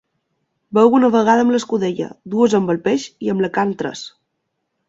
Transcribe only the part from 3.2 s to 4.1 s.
i amb la carn tres.